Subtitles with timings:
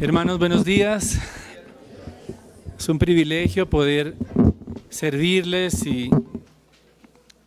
[0.00, 1.18] Hermanos, buenos días.
[2.78, 4.14] Es un privilegio poder
[4.90, 6.08] servirles y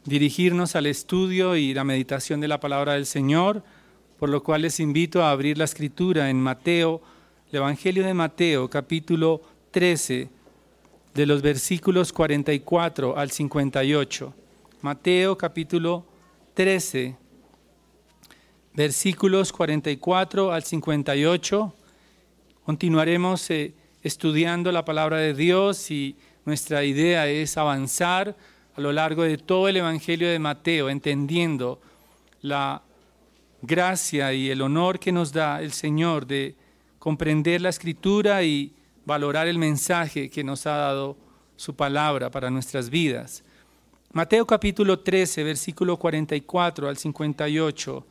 [0.04, 3.64] dirigirnos al estudio y la meditación de la palabra del Señor,
[4.19, 7.01] por lo cual les invito a abrir la escritura en Mateo,
[7.51, 9.42] el Evangelio de Mateo, capítulo
[9.72, 10.28] 13,
[11.13, 14.33] de los versículos 44 al 58.
[14.81, 16.05] Mateo, capítulo
[16.55, 17.16] 13,
[18.74, 21.76] versículos 44 al 58
[22.72, 28.34] Continuaremos eh, estudiando la palabra de Dios y nuestra idea es avanzar
[28.78, 31.82] a lo largo de todo el Evangelio de Mateo, entendiendo
[32.42, 32.82] la
[33.62, 36.56] gracia y el honor que nos da el Señor de
[36.98, 38.72] comprender la escritura y
[39.04, 41.18] valorar el mensaje que nos ha dado
[41.58, 43.44] su palabra para nuestras vidas.
[44.14, 48.08] Mateo capítulo 13, versículo 44 al 58.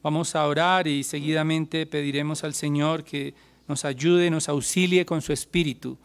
[0.00, 3.34] Vamos a orar y seguidamente pediremos al Señor que
[3.68, 5.98] nos ayude, nos auxilie con su espíritu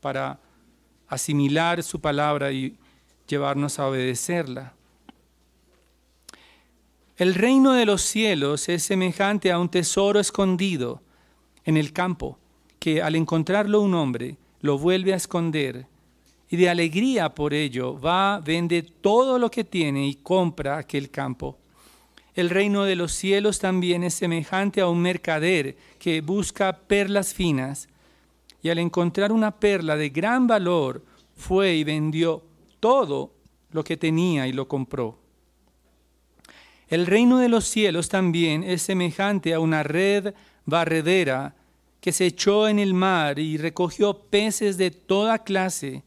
[0.00, 0.38] para
[1.08, 2.76] asimilar su palabra y
[3.26, 4.74] llevarnos a obedecerla.
[7.16, 11.02] El reino de los cielos es semejante a un tesoro escondido
[11.64, 12.38] en el campo,
[12.78, 15.86] que al encontrarlo un hombre lo vuelve a esconder
[16.50, 21.58] y de alegría por ello va, vende todo lo que tiene y compra aquel campo.
[22.38, 27.88] El reino de los cielos también es semejante a un mercader que busca perlas finas
[28.62, 32.44] y al encontrar una perla de gran valor fue y vendió
[32.78, 33.32] todo
[33.72, 35.18] lo que tenía y lo compró.
[36.86, 40.32] El reino de los cielos también es semejante a una red
[40.64, 41.56] barredera
[42.00, 46.04] que se echó en el mar y recogió peces de toda clase,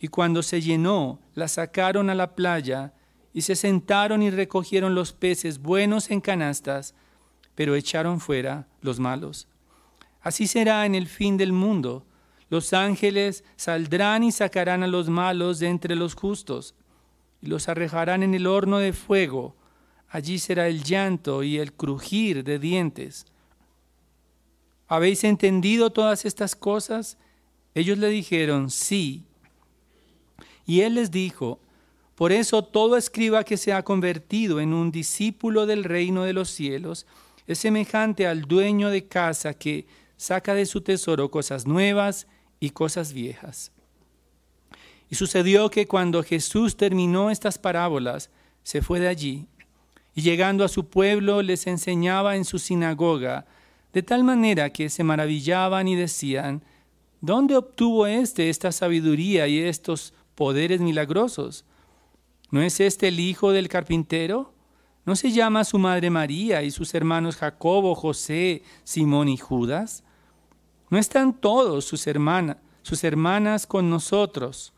[0.00, 2.94] y cuando se llenó, la sacaron a la playa
[3.38, 6.92] y se sentaron y recogieron los peces buenos en canastas,
[7.54, 9.46] pero echaron fuera los malos.
[10.20, 12.04] Así será en el fin del mundo.
[12.50, 16.74] Los ángeles saldrán y sacarán a los malos de entre los justos,
[17.40, 19.54] y los arrejarán en el horno de fuego.
[20.08, 23.24] Allí será el llanto y el crujir de dientes.
[24.88, 27.18] ¿Habéis entendido todas estas cosas?
[27.72, 29.26] Ellos le dijeron, sí.
[30.66, 31.60] Y él les dijo,
[32.18, 36.50] por eso todo escriba que se ha convertido en un discípulo del reino de los
[36.50, 37.06] cielos
[37.46, 39.86] es semejante al dueño de casa que
[40.16, 42.26] saca de su tesoro cosas nuevas
[42.58, 43.70] y cosas viejas.
[45.08, 48.30] Y sucedió que cuando Jesús terminó estas parábolas,
[48.64, 49.46] se fue de allí,
[50.12, 53.46] y llegando a su pueblo les enseñaba en su sinagoga,
[53.92, 56.64] de tal manera que se maravillaban y decían,
[57.20, 61.64] ¿dónde obtuvo éste esta sabiduría y estos poderes milagrosos?
[62.50, 64.54] ¿No es este el hijo del carpintero?
[65.04, 70.02] ¿No se llama su madre María y sus hermanos Jacobo, José, Simón y Judas?
[70.88, 74.72] ¿No están todos sus hermanas, sus hermanas con nosotros?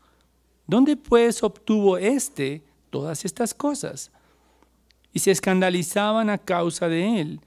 [0.67, 4.11] ¿Dónde pues obtuvo éste todas estas cosas?
[5.13, 7.41] Y se escandalizaban a causa de él.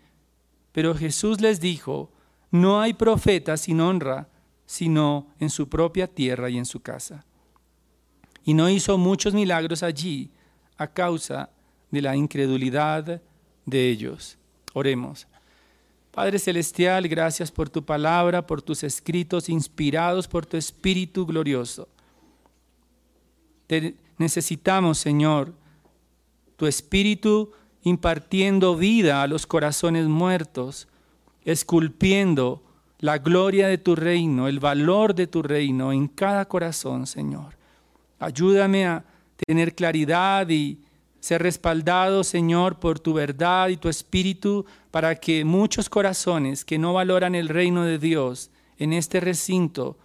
[0.73, 2.11] Pero Jesús les dijo,
[2.51, 4.29] no hay profeta sin honra,
[4.65, 7.25] sino en su propia tierra y en su casa
[8.45, 10.31] y no hizo muchos milagros allí
[10.77, 11.51] a causa
[11.91, 13.23] de la incredulidad
[13.65, 14.37] de ellos.
[14.73, 15.27] Oremos.
[16.11, 21.89] Padre Celestial, gracias por tu palabra, por tus escritos inspirados por tu Espíritu glorioso.
[23.67, 25.53] Te necesitamos, Señor,
[26.57, 30.87] tu Espíritu impartiendo vida a los corazones muertos,
[31.45, 32.63] esculpiendo
[33.01, 37.57] la gloria de tu reino, el valor de tu reino en cada corazón, Señor.
[38.19, 39.05] Ayúdame a
[39.47, 40.81] tener claridad y
[41.21, 46.93] ser respaldado, Señor, por tu verdad y tu espíritu, para que muchos corazones que no
[46.93, 49.99] valoran el reino de Dios en este recinto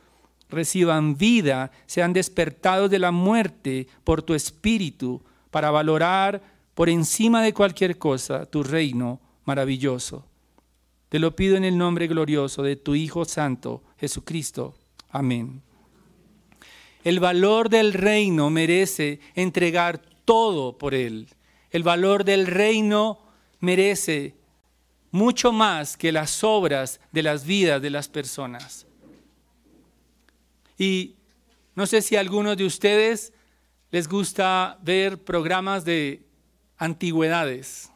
[0.50, 5.22] reciban vida, sean despertados de la muerte por tu espíritu,
[5.52, 6.42] para valorar
[6.74, 10.26] por encima de cualquier cosa tu reino maravilloso.
[11.10, 14.76] Te lo pido en el nombre glorioso de tu Hijo Santo, Jesucristo.
[15.10, 15.62] Amén.
[17.04, 21.28] El valor del reino merece entregar todo por él.
[21.72, 23.20] El valor del reino
[23.60, 24.36] merece
[25.12, 28.86] mucho más que las obras de las vidas de las personas.
[30.78, 31.16] Y
[31.76, 33.34] no sé si a algunos de ustedes
[33.92, 36.26] les gusta ver programas de
[36.78, 37.92] antigüedades.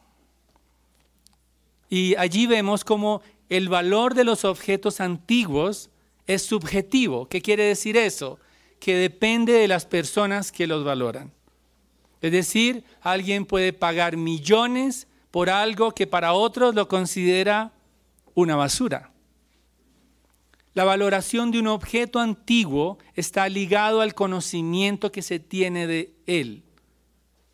[1.88, 5.90] Y allí vemos cómo el valor de los objetos antiguos
[6.26, 7.28] es subjetivo.
[7.28, 8.38] ¿Qué quiere decir eso?
[8.84, 11.32] Que depende de las personas que los valoran.
[12.20, 17.72] Es decir, alguien puede pagar millones por algo que para otros lo considera
[18.34, 19.10] una basura.
[20.74, 26.62] La valoración de un objeto antiguo está ligado al conocimiento que se tiene de él.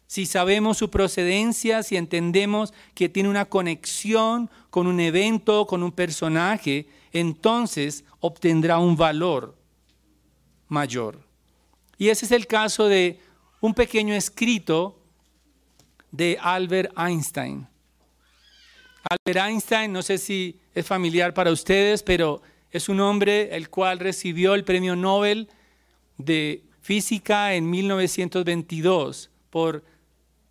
[0.09, 5.93] Si sabemos su procedencia, si entendemos que tiene una conexión con un evento, con un
[5.93, 9.60] personaje, entonces obtendrá un valor
[10.71, 11.21] mayor.
[11.99, 13.21] Y ese es el caso de
[13.61, 14.99] un pequeño escrito
[16.11, 17.69] de Albert Einstein.
[19.09, 22.41] Albert Einstein, no sé si es familiar para ustedes, pero
[22.71, 25.49] es un hombre el cual recibió el premio Nobel
[26.17, 29.85] de Física en 1922 por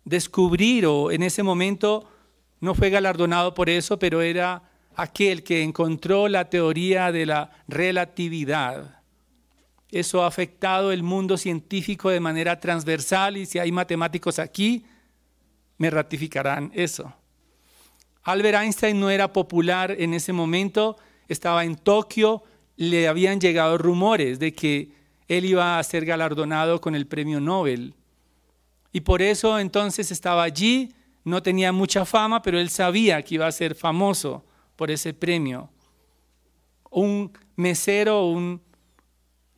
[0.04, 2.08] descubrir, o en ese momento
[2.60, 4.62] no fue galardonado por eso, pero era
[4.94, 8.99] aquel que encontró la teoría de la relatividad.
[9.90, 14.84] Eso ha afectado el mundo científico de manera transversal y si hay matemáticos aquí,
[15.78, 17.12] me ratificarán eso.
[18.22, 20.96] Albert Einstein no era popular en ese momento,
[21.26, 22.42] estaba en Tokio,
[22.76, 24.92] le habían llegado rumores de que
[25.26, 27.94] él iba a ser galardonado con el premio Nobel.
[28.92, 30.92] Y por eso entonces estaba allí,
[31.24, 34.44] no tenía mucha fama, pero él sabía que iba a ser famoso
[34.76, 35.70] por ese premio.
[36.90, 38.60] Un mesero, un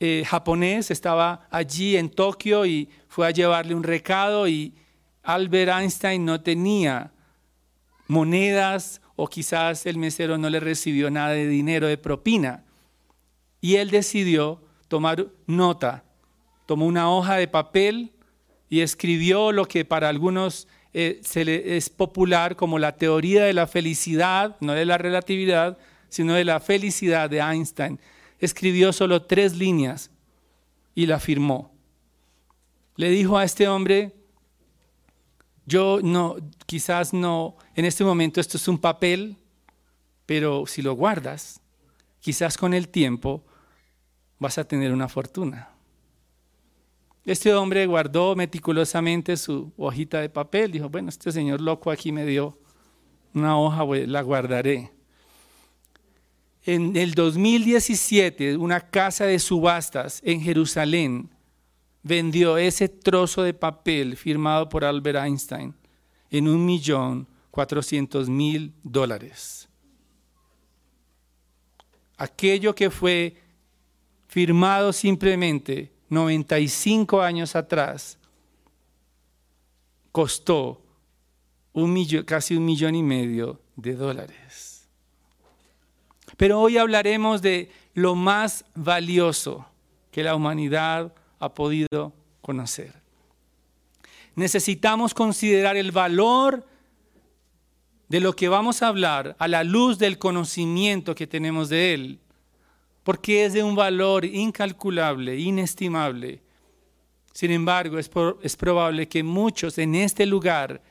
[0.05, 4.75] eh, japonés estaba allí en Tokio y fue a llevarle un recado y
[5.23, 7.13] Albert Einstein no tenía
[8.09, 12.65] monedas o quizás el mesero no le recibió nada de dinero de propina.
[13.61, 16.03] Y él decidió tomar nota,
[16.67, 18.11] tomó una hoja de papel
[18.69, 23.69] y escribió lo que para algunos eh, se es popular como la teoría de la
[23.69, 25.79] felicidad, no de la relatividad,
[26.09, 28.01] sino de la felicidad de Einstein
[28.43, 30.11] escribió solo tres líneas
[30.97, 31.73] y la firmó.
[32.97, 34.13] Le dijo a este hombre,
[35.65, 36.37] yo no,
[36.67, 39.37] quizás no, en este momento esto es un papel,
[40.27, 41.61] pero si lo guardas,
[42.19, 43.45] quizás con el tiempo
[44.41, 45.71] vas a tener una fortuna.
[47.25, 52.27] Este hombre guardó meticulosamente su hojita de papel, dijo, bueno, este señor loco aquí me
[52.27, 52.59] dio
[53.35, 54.91] una hoja, la guardaré.
[56.65, 61.31] En el 2017, una casa de subastas en Jerusalén
[62.03, 65.75] vendió ese trozo de papel firmado por Albert Einstein
[66.31, 69.69] en un millón cuatrocientos mil dólares.
[72.17, 73.37] Aquello que fue
[74.29, 78.19] firmado simplemente 95 años atrás
[80.13, 80.81] costó
[82.25, 84.72] casi un millón y medio de dólares.
[86.43, 89.65] Pero hoy hablaremos de lo más valioso
[90.11, 92.93] que la humanidad ha podido conocer.
[94.35, 96.67] Necesitamos considerar el valor
[98.09, 102.19] de lo que vamos a hablar a la luz del conocimiento que tenemos de Él,
[103.05, 106.43] porque es de un valor incalculable, inestimable.
[107.33, 108.11] Sin embargo, es,
[108.43, 110.83] es probable que muchos en este lugar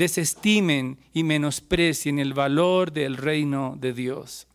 [0.00, 4.48] desestimen y menosprecien el valor del reino de Dios.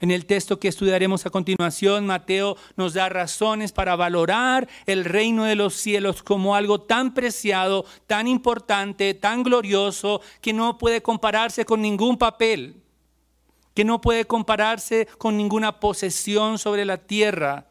[0.00, 5.44] En el texto que estudiaremos a continuación, Mateo nos da razones para valorar el reino
[5.44, 11.64] de los cielos como algo tan preciado, tan importante, tan glorioso, que no puede compararse
[11.64, 12.82] con ningún papel,
[13.74, 17.66] que no puede compararse con ninguna posesión sobre la tierra,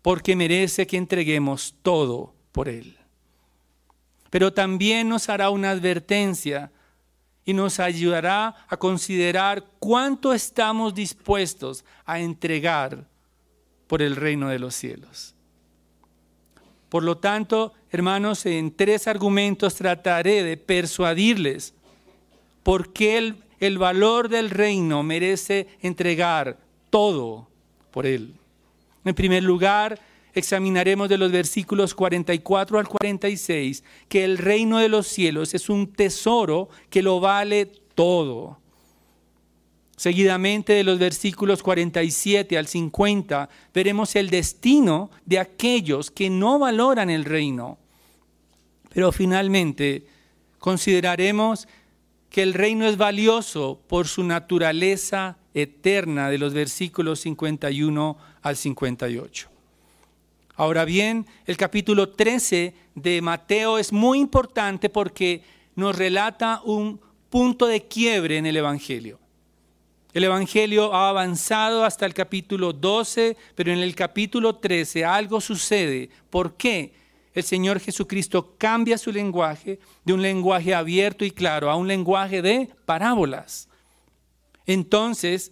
[0.00, 3.03] porque merece que entreguemos todo por él
[4.34, 6.72] pero también nos hará una advertencia
[7.44, 13.06] y nos ayudará a considerar cuánto estamos dispuestos a entregar
[13.86, 15.36] por el reino de los cielos.
[16.88, 21.72] Por lo tanto, hermanos, en tres argumentos trataré de persuadirles
[22.64, 26.58] por qué el, el valor del reino merece entregar
[26.90, 27.46] todo
[27.92, 28.34] por él.
[29.04, 30.00] En primer lugar,
[30.34, 35.92] examinaremos de los versículos 44 al 46 que el reino de los cielos es un
[35.92, 38.58] tesoro que lo vale todo.
[39.96, 47.10] Seguidamente de los versículos 47 al 50 veremos el destino de aquellos que no valoran
[47.10, 47.78] el reino.
[48.92, 50.06] Pero finalmente
[50.58, 51.68] consideraremos
[52.28, 59.53] que el reino es valioso por su naturaleza eterna de los versículos 51 al 58.
[60.56, 65.42] Ahora bien, el capítulo 13 de Mateo es muy importante porque
[65.74, 69.18] nos relata un punto de quiebre en el Evangelio.
[70.12, 76.08] El Evangelio ha avanzado hasta el capítulo 12, pero en el capítulo 13 algo sucede.
[76.30, 76.94] ¿Por qué?
[77.32, 82.42] El Señor Jesucristo cambia su lenguaje de un lenguaje abierto y claro a un lenguaje
[82.42, 83.68] de parábolas.
[84.66, 85.50] Entonces,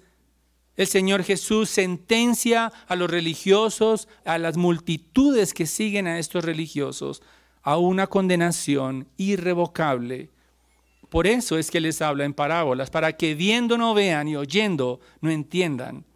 [0.77, 7.23] el Señor Jesús sentencia a los religiosos, a las multitudes que siguen a estos religiosos,
[7.63, 10.31] a una condenación irrevocable.
[11.11, 15.01] Por eso es que les habla en parábolas, para que viendo no vean y oyendo
[15.21, 16.07] no entiendan.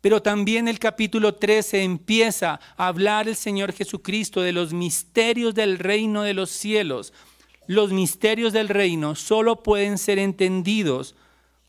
[0.00, 5.80] Pero también el capítulo 13 empieza a hablar el Señor Jesucristo de los misterios del
[5.80, 7.12] reino de los cielos.
[7.66, 11.16] Los misterios del reino solo pueden ser entendidos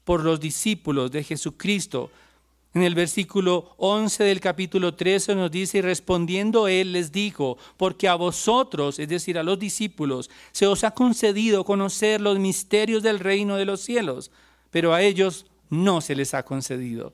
[0.10, 2.10] por los discípulos de Jesucristo.
[2.74, 8.08] En el versículo 11 del capítulo 13 nos dice, y respondiendo él les dijo, porque
[8.08, 13.20] a vosotros, es decir, a los discípulos, se os ha concedido conocer los misterios del
[13.20, 14.32] reino de los cielos,
[14.72, 17.14] pero a ellos no se les ha concedido.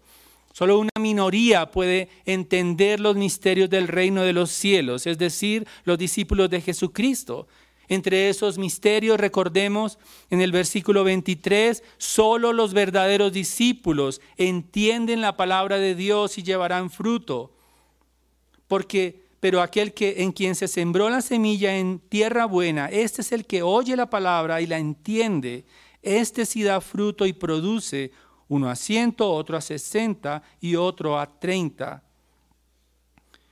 [0.53, 5.97] Solo una minoría puede entender los misterios del reino de los cielos, es decir, los
[5.97, 7.45] discípulos de Jesucristo.
[7.87, 9.99] Entre esos misterios, recordemos
[10.29, 16.89] en el versículo 23, solo los verdaderos discípulos entienden la palabra de Dios y llevarán
[16.89, 17.53] fruto.
[18.67, 23.31] Porque, pero aquel que en quien se sembró la semilla en tierra buena, este es
[23.31, 25.65] el que oye la palabra y la entiende.
[26.01, 28.11] Este sí da fruto y produce
[28.47, 32.03] uno a ciento, otro a sesenta y otro a treinta.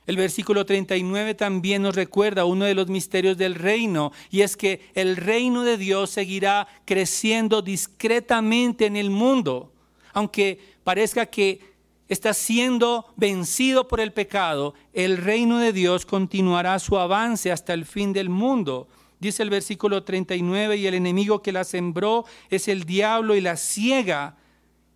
[0.06, 4.90] El versículo 39 también nos recuerda uno de los misterios del reino, y es que
[4.94, 9.72] el reino de Dios seguirá creciendo discretamente en el mundo,
[10.12, 11.60] aunque parezca que
[12.08, 17.86] está siendo vencido por el pecado, el reino de Dios continuará su avance hasta el
[17.86, 18.88] fin del mundo.
[19.20, 23.56] Dice el versículo 39, y el enemigo que la sembró es el diablo y la
[23.56, 24.36] ciega,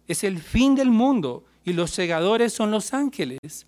[0.06, 3.66] es el fin del mundo, y los segadores son los ángeles.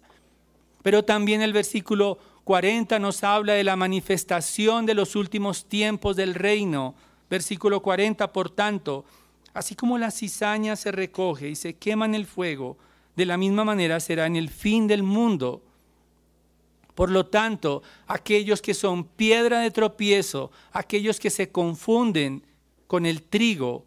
[0.82, 6.34] Pero también el versículo 40 nos habla de la manifestación de los últimos tiempos del
[6.34, 6.94] reino.
[7.28, 9.04] Versículo 40, por tanto,
[9.54, 12.76] así como la cizaña se recoge y se quema en el fuego,
[13.14, 15.62] de la misma manera será en el fin del mundo.
[16.94, 22.42] Por lo tanto, aquellos que son piedra de tropiezo, aquellos que se confunden
[22.86, 23.84] con el trigo,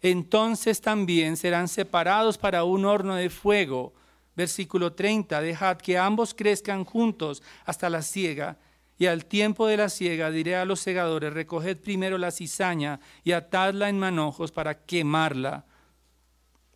[0.00, 3.92] entonces también serán separados para un horno de fuego
[4.36, 8.58] Versículo 30, dejad que ambos crezcan juntos hasta la siega.
[8.98, 13.32] Y al tiempo de la siega diré a los segadores, recoged primero la cizaña y
[13.32, 15.64] atadla en manojos para quemarla.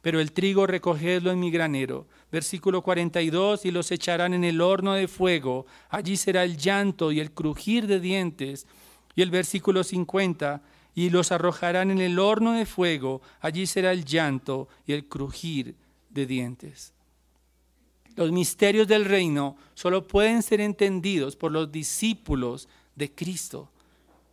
[0.03, 2.07] Pero el trigo recogedlo en mi granero.
[2.33, 5.67] Versículo 42, y los echarán en el horno de fuego.
[5.91, 8.67] Allí será el llanto y el crujir de dientes.
[9.15, 10.63] Y el versículo 50,
[10.95, 13.21] y los arrojarán en el horno de fuego.
[13.41, 15.77] Allí será el llanto y el crujir
[16.09, 16.95] de dientes.
[18.21, 23.71] Los misterios del reino solo pueden ser entendidos por los discípulos de Cristo.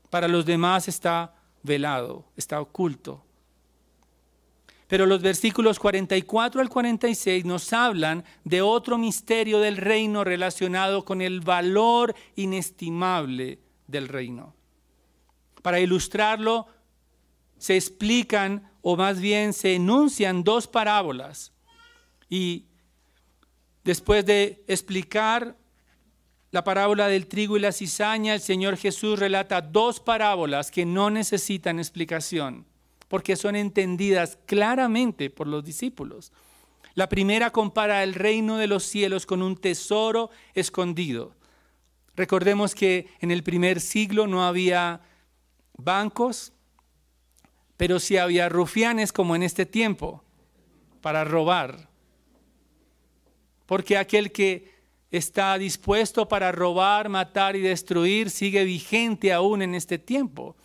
[0.09, 3.23] Para los demás está velado, está oculto.
[4.89, 11.21] Pero los versículos 44 al 46 nos hablan de otro misterio del reino relacionado con
[11.21, 14.53] el valor inestimable del reino.
[15.61, 16.67] Para ilustrarlo,
[17.57, 21.53] se explican o más bien se enuncian dos parábolas
[22.29, 22.65] y
[23.87, 25.55] Después de explicar
[26.51, 31.09] la parábola del trigo y la cizaña, el Señor Jesús relata dos parábolas que no
[31.09, 32.65] necesitan explicación,
[33.07, 36.33] porque son entendidas claramente por los discípulos.
[36.95, 41.33] La primera compara el reino de los cielos con un tesoro escondido.
[42.13, 44.99] Recordemos que en el primer siglo no había
[45.77, 46.51] bancos,
[47.77, 50.25] pero sí había rufianes como en este tiempo
[50.99, 51.86] para robar
[53.67, 54.71] porque aquel que
[55.11, 60.55] está dispuesto para robar, matar y destruir sigue vigente aún en este tiempo.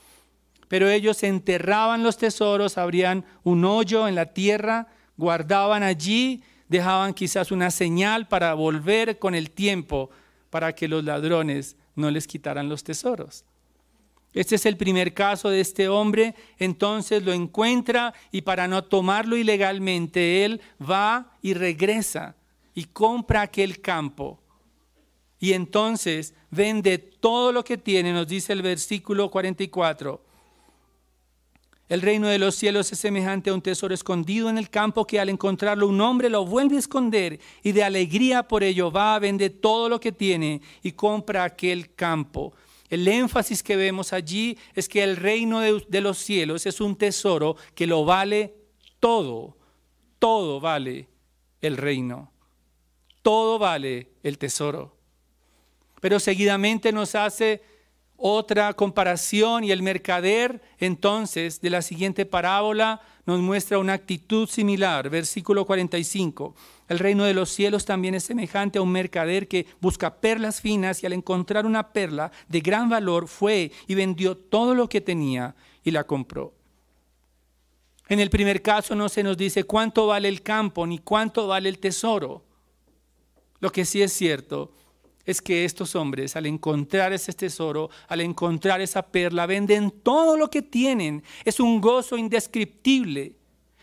[0.69, 7.53] Pero ellos enterraban los tesoros, abrían un hoyo en la tierra, guardaban allí, dejaban quizás
[7.53, 10.09] una señal para volver con el tiempo
[10.49, 13.45] para que los ladrones no les quitaran los tesoros.
[14.33, 19.37] Este es el primer caso de este hombre, entonces lo encuentra y para no tomarlo
[19.37, 22.35] ilegalmente, él va y regresa
[22.75, 24.41] y compra aquel campo.
[25.39, 30.23] Y entonces vende todo lo que tiene, nos dice el versículo 44.
[31.89, 35.21] El reino de los cielos es semejante a un tesoro escondido en el campo que
[35.21, 39.19] al encontrarlo un hombre lo vuelve a esconder y de alegría por ello va, a
[39.19, 42.55] vender todo lo que tiene y compra aquel campo.
[42.89, 46.95] El énfasis que vemos allí es que el reino de, de los cielos es un
[46.97, 48.55] tesoro que lo vale
[49.01, 49.57] todo,
[50.19, 51.09] todo vale
[51.61, 52.33] el reino
[53.23, 54.97] todo vale el tesoro.
[56.01, 57.63] Pero seguidamente nos hace
[58.17, 65.11] otra comparación y el mercader entonces de la siguiente parábola nos muestra una actitud similar.
[65.11, 66.55] Versículo 45.
[66.89, 71.03] El reino de los cielos también es semejante a un mercader que busca perlas finas
[71.03, 75.55] y al encontrar una perla de gran valor fue y vendió todo lo que tenía
[75.83, 76.55] y la compró.
[78.09, 81.69] En el primer caso no se nos dice cuánto vale el campo ni cuánto vale
[81.69, 82.45] el tesoro.
[83.63, 84.73] Lo que sí es cierto
[85.25, 90.51] es que estos hombres al encontrar ese tesoro, al encontrar esa perla, venden todo lo
[90.51, 91.23] que tienen.
[91.45, 93.37] Es un gozo indescriptible.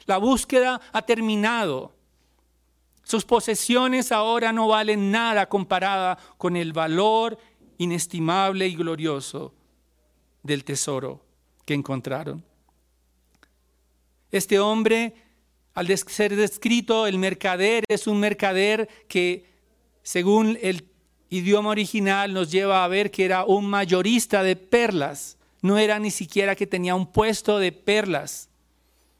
[0.06, 1.96] La búsqueda ha terminado.
[3.04, 7.38] Sus posesiones ahora no valen nada comparada con el valor
[7.78, 9.54] inestimable y glorioso
[10.44, 11.22] del tesoro
[11.64, 12.44] que encontraron.
[14.30, 15.14] Este hombre,
[15.74, 19.48] al ser descrito, el mercader es un mercader que,
[20.04, 20.88] según el
[21.30, 25.38] idioma original, nos lleva a ver que era un mayorista de perlas.
[25.62, 28.50] No era ni siquiera que tenía un puesto de perlas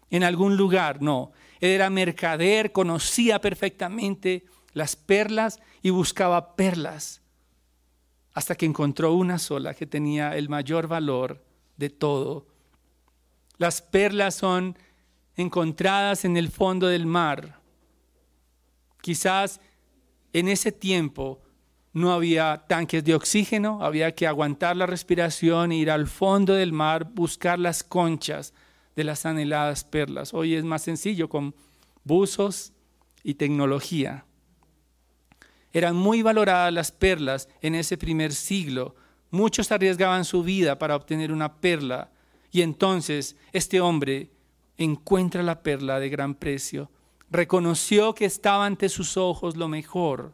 [0.10, 1.32] en algún lugar, no.
[1.60, 7.22] Él era mercader, conocía perfectamente las perlas y buscaba perlas,
[8.34, 11.44] hasta que encontró una sola que tenía el mayor valor
[11.78, 12.48] de todo.
[13.58, 14.78] Las perlas son
[15.36, 17.60] encontradas en el fondo del mar.
[19.02, 19.60] Quizás
[20.34, 21.42] en ese tiempo
[21.94, 26.72] no había tanques de oxígeno, había que aguantar la respiración e ir al fondo del
[26.72, 28.54] mar, buscar las conchas
[28.96, 30.34] de las anheladas perlas.
[30.34, 31.56] Hoy es más sencillo con
[32.04, 32.74] buzos
[33.24, 34.26] y tecnología.
[35.72, 38.96] Eran muy valoradas las perlas en ese primer siglo.
[39.32, 42.12] Muchos arriesgaban su vida para obtener una perla
[42.52, 44.32] y entonces este hombre
[44.78, 46.90] encuentra la perla de gran precio.
[47.32, 50.34] Reconoció que estaba ante sus ojos lo mejor.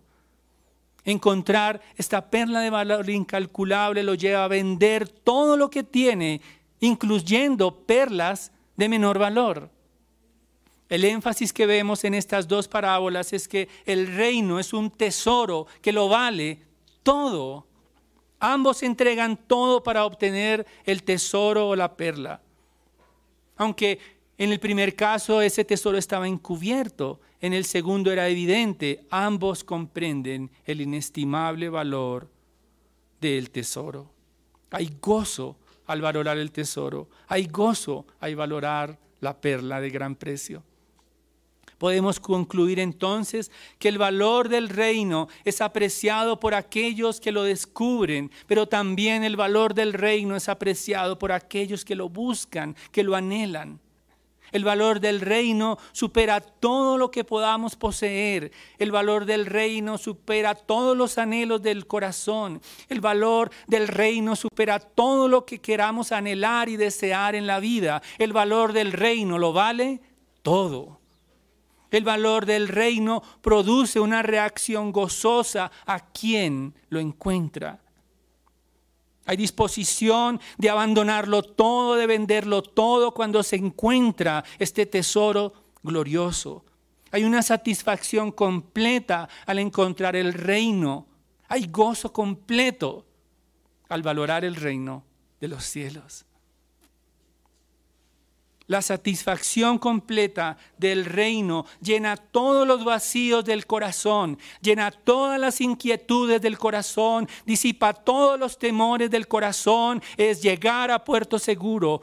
[1.04, 6.42] Encontrar esta perla de valor incalculable lo lleva a vender todo lo que tiene,
[6.80, 9.70] incluyendo perlas de menor valor.
[10.90, 15.68] El énfasis que vemos en estas dos parábolas es que el reino es un tesoro
[15.82, 16.60] que lo vale
[17.04, 17.66] todo.
[18.40, 22.42] Ambos entregan todo para obtener el tesoro o la perla.
[23.58, 24.00] Aunque
[24.38, 30.50] en el primer caso ese tesoro estaba encubierto, en el segundo era evidente, ambos comprenden
[30.66, 32.30] el inestimable valor
[33.22, 34.12] del tesoro.
[34.72, 37.08] Hay gozo al valorar el tesoro.
[37.28, 40.64] Hay gozo al valorar la perla de gran precio.
[41.78, 48.32] Podemos concluir entonces que el valor del reino es apreciado por aquellos que lo descubren,
[48.48, 53.16] pero también el valor del reino es apreciado por aquellos que lo buscan, que lo
[53.16, 53.80] anhelan.
[54.56, 58.54] El valor del reino supera todo lo que podamos poseer.
[58.78, 62.62] El valor del reino supera todos los anhelos del corazón.
[62.88, 68.02] El valor del reino supera todo lo que queramos anhelar y desear en la vida.
[68.18, 70.00] El valor del reino lo vale
[70.42, 71.02] todo.
[71.92, 77.82] El valor del reino produce una reacción gozosa a quien lo encuentra.
[79.26, 86.64] Hay disposición de abandonarlo todo, de venderlo todo cuando se encuentra este tesoro glorioso.
[87.12, 91.08] Hay una satisfacción completa al encontrar el reino.
[91.48, 93.06] Hay gozo completo
[93.90, 95.04] al valorar el reino
[95.40, 96.25] de los cielos.
[98.68, 106.42] La satisfacción completa del reino llena todos los vacíos del corazón, llena todas las inquietudes
[106.42, 112.02] del corazón, disipa todos los temores del corazón, es llegar a puerto seguro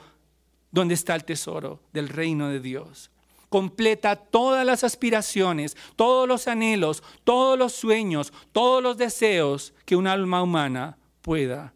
[0.71, 3.11] donde está el tesoro del reino de Dios.
[3.49, 10.07] Completa todas las aspiraciones, todos los anhelos, todos los sueños, todos los deseos que un
[10.07, 11.75] alma humana pueda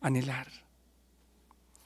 [0.00, 0.48] anhelar.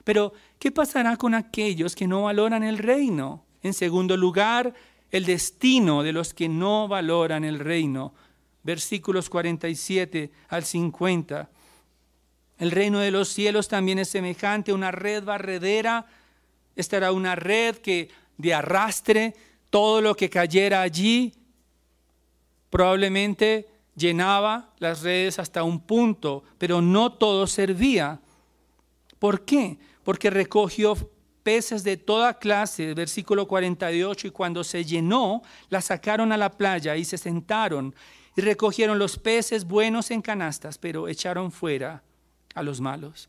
[0.02, 3.44] Pero ¿qué pasará con aquellos que no valoran el reino?
[3.62, 4.72] En segundo lugar,
[5.10, 8.14] el destino de los que no valoran el reino.
[8.62, 11.50] Versículos 47 al 50.
[12.58, 16.06] El reino de los cielos también es semejante a una red barredera.
[16.76, 19.34] Esta era una red que de arrastre
[19.70, 21.32] todo lo que cayera allí.
[22.68, 28.20] Probablemente llenaba las redes hasta un punto, pero no todo servía.
[29.18, 29.78] ¿Por qué?
[30.04, 30.96] Porque recogió
[31.42, 36.96] peces de toda clase, versículo 48, y cuando se llenó, la sacaron a la playa
[36.96, 37.94] y se sentaron
[38.36, 42.02] y recogieron los peces buenos en canastas, pero echaron fuera
[42.54, 43.28] a los malos.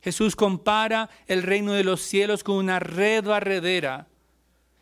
[0.00, 4.06] Jesús compara el reino de los cielos con una red barredera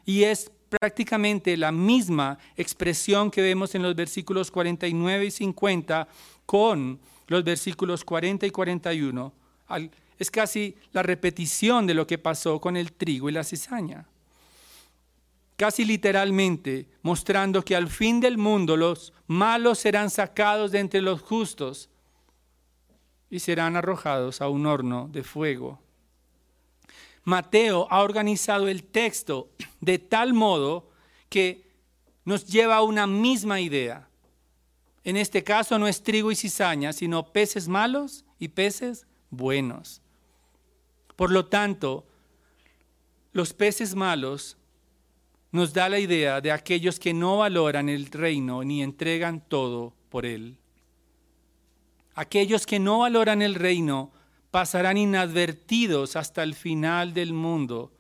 [0.05, 6.09] y es prácticamente la misma expresión que vemos en los versículos 49 y 50
[6.45, 9.33] con los versículos 40 y 41.
[10.19, 14.07] Es casi la repetición de lo que pasó con el trigo y la cizaña.
[15.57, 21.23] Casi literalmente mostrando que al fin del mundo los malos serán sacados de entre los
[21.23, 21.89] justos
[23.31, 25.81] y serán arrojados a un horno de fuego.
[27.25, 29.51] Mateo ha organizado el texto
[29.81, 30.91] de tal modo
[31.29, 31.67] que
[32.25, 34.09] nos lleva a una misma idea.
[35.05, 40.03] En este caso no es trigo y cizaña, sino peces malos y peces buenos.
[41.17, 42.07] Por lo tanto,
[43.33, 44.57] los peces malos
[45.51, 50.27] nos da la idea de aquellos que no valoran el reino ni entregan todo por
[50.27, 50.59] él.
[52.15, 54.13] Aquellos que no valoran el reino
[54.51, 57.93] pasarán inadvertidos hasta el final del mundo.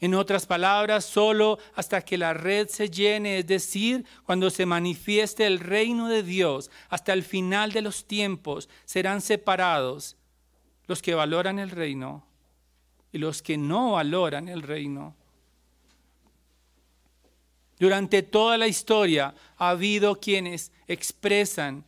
[0.00, 5.46] En otras palabras, solo hasta que la red se llene, es decir, cuando se manifieste
[5.46, 10.16] el reino de Dios, hasta el final de los tiempos, serán separados
[10.90, 12.26] los que valoran el reino
[13.12, 15.14] y los que no valoran el reino.
[17.78, 21.84] Durante toda la historia ha habido quienes expresan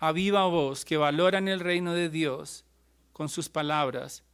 [0.00, 2.64] a viva voz que valoran el reino de Dios
[3.12, 4.24] con sus palabras,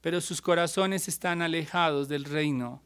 [0.00, 2.82] pero sus corazones están alejados del reino.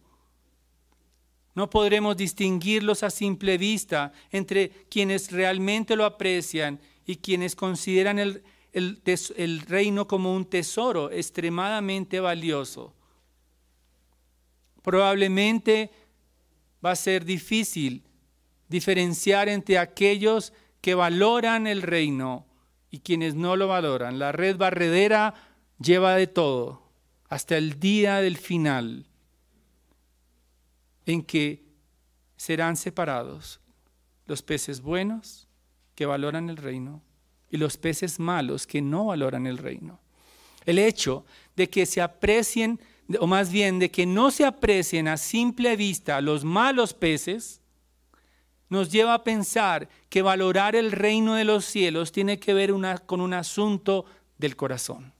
[1.54, 8.18] No podremos distinguirlos a simple vista entre quienes realmente lo aprecian y quienes consideran
[8.72, 12.94] el, reino como un tesoro extremadamente valioso.
[14.82, 15.90] Probablemente
[16.84, 18.04] va a ser difícil
[18.68, 22.46] diferenciar entre aquellos que valoran el reino
[22.90, 24.18] y quienes no lo valoran.
[24.18, 25.34] La red barredera
[25.78, 26.90] lleva de todo
[27.28, 29.06] hasta el día del final
[31.06, 31.64] en que
[32.36, 33.60] serán separados
[34.26, 35.48] los peces buenos
[35.94, 37.02] que valoran el reino
[37.50, 39.98] y los peces malos que no valoran el reino.
[40.66, 41.24] El hecho
[41.56, 42.80] de que se aprecien,
[43.18, 47.60] o más bien de que no se aprecien a simple vista los malos peces,
[48.68, 52.72] nos lleva a pensar que valorar el reino de los cielos tiene que ver
[53.04, 54.06] con un asunto
[54.38, 55.12] del corazón.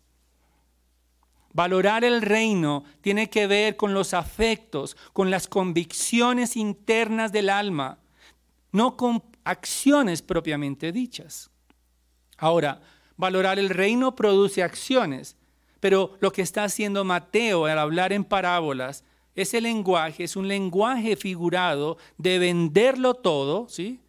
[1.53, 7.99] Valorar el reino tiene que ver con los afectos, con las convicciones internas del alma,
[8.71, 11.50] no con acciones propiamente dichas.
[12.41, 12.81] Ahora,
[13.17, 15.37] valorar el reino produce acciones,
[15.79, 19.05] pero lo que está haciendo Mateo al hablar en parábolas
[19.41, 24.01] ese lenguaje es un lenguaje figurado de venderlo todo, ¿sí?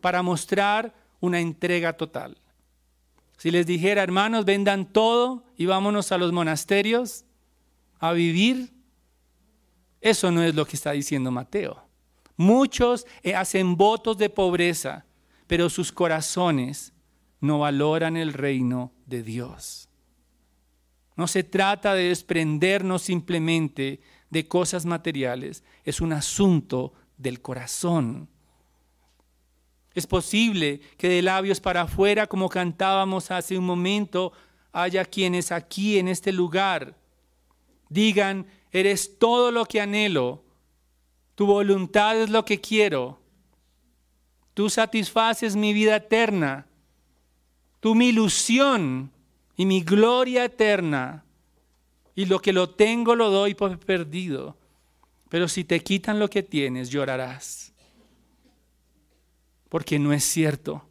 [0.00, 2.38] Para mostrar una entrega total.
[3.36, 7.24] Si les dijera, hermanos, vendan todo y vámonos a los monasterios
[7.98, 8.72] a vivir,
[10.00, 11.82] eso no es lo que está diciendo Mateo.
[12.36, 15.04] Muchos eh, hacen votos de pobreza,
[15.46, 16.93] pero sus corazones
[17.44, 19.90] no valoran el reino de Dios.
[21.14, 28.28] No se trata de desprendernos simplemente de cosas materiales, es un asunto del corazón.
[29.92, 34.32] Es posible que de labios para afuera, como cantábamos hace un momento,
[34.72, 36.96] haya quienes aquí en este lugar
[37.90, 40.42] digan, eres todo lo que anhelo,
[41.34, 43.20] tu voluntad es lo que quiero,
[44.54, 46.66] tú satisfaces mi vida eterna,
[47.84, 49.12] tú mi ilusión
[49.58, 51.22] y mi gloria eterna
[52.14, 54.56] y lo que lo tengo lo doy por perdido.
[55.28, 57.74] Pero si te quitan lo que tienes, llorarás.
[59.68, 60.82] Porque no es cierto.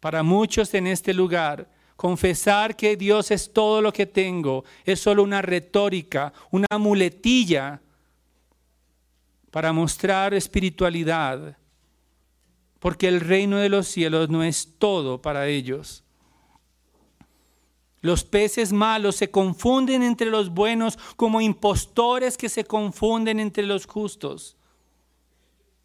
[0.00, 5.22] Para muchos en este lugar, confesar que Dios es todo lo que tengo es solo
[5.22, 7.80] una retórica, una muletilla
[9.52, 11.56] para mostrar espiritualidad.
[12.82, 16.02] Porque el reino de los cielos no es todo para ellos.
[18.00, 23.86] Los peces malos se confunden entre los buenos como impostores que se confunden entre los
[23.86, 24.56] justos.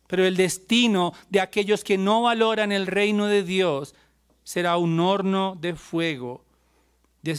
[0.08, 3.94] Pero el destino de aquellos que no valoran el reino de Dios
[4.44, 6.47] será un horno de fuego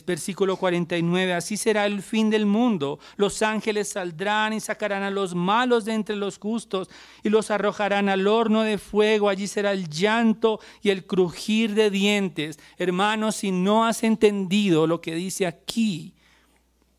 [0.05, 2.99] versículo 49, así será el fin del mundo.
[3.17, 6.89] Los ángeles saldrán y sacarán a los malos de entre los justos
[7.23, 9.29] y los arrojarán al horno de fuego.
[9.29, 12.59] Allí será el llanto y el crujir de dientes.
[12.77, 16.15] Hermanos, si no has entendido lo que dice aquí,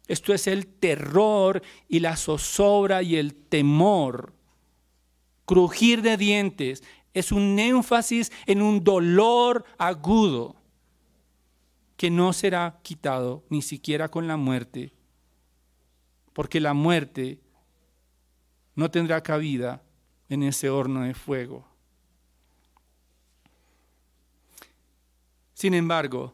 [0.07, 4.33] esto es el terror y la zozobra y el temor.
[5.45, 10.58] Crujir de dientes es un énfasis en un dolor agudo
[11.99, 14.93] que no será quitado ni siquiera con la muerte,
[16.31, 17.41] porque la muerte
[18.73, 19.83] no tendrá cabida
[20.29, 21.67] en ese horno de fuego.
[25.53, 26.33] Sin embargo,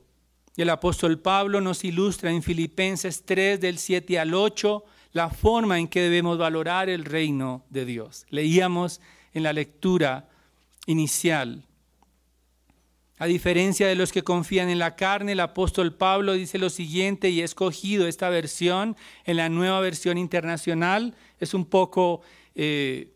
[0.56, 5.88] el apóstol Pablo nos ilustra en Filipenses 3 del 7 al 8 la forma en
[5.88, 8.28] que debemos valorar el reino de Dios.
[8.30, 9.02] Leíamos
[9.34, 10.30] en la lectura
[10.86, 11.66] inicial.
[13.18, 17.30] A diferencia de los que confían en la carne, el apóstol Pablo dice lo siguiente
[17.30, 21.16] y he escogido esta versión en la nueva versión internacional.
[21.40, 22.22] Es un poco
[22.56, 23.14] eh,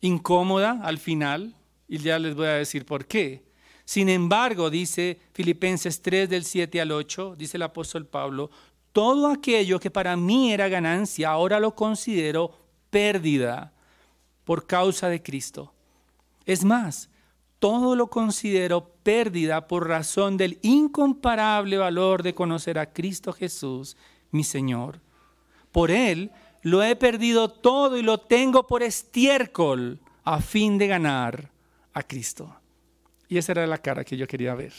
[0.00, 1.54] incómoda al final
[1.88, 3.44] y ya les voy a decir por qué.
[3.84, 8.50] Sin embargo, dice Filipenses 3 del 7 al 8, dice el apóstol Pablo,
[8.92, 12.56] todo aquello que para mí era ganancia, ahora lo considero
[12.90, 13.72] pérdida
[14.44, 15.72] por causa de Cristo.
[16.46, 17.10] Es más,
[17.58, 23.96] todo lo considero pérdida por razón del incomparable valor de conocer a Cristo Jesús,
[24.30, 25.00] mi Señor.
[25.72, 26.30] Por Él
[26.62, 31.50] lo he perdido todo y lo tengo por estiércol a fin de ganar
[31.92, 32.54] a Cristo.
[33.28, 34.72] Y esa era la cara que yo quería ver.